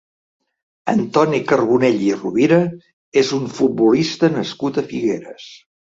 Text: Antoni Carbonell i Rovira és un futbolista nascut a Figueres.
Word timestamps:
Antoni 0.93 1.41
Carbonell 1.51 2.01
i 2.07 2.09
Rovira 2.21 2.59
és 3.23 3.35
un 3.41 3.45
futbolista 3.59 4.31
nascut 4.39 4.81
a 4.83 4.87
Figueres. 4.95 5.47